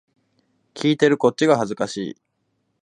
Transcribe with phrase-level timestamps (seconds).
[0.73, 2.21] 聞いてるこっちが恥ずかしい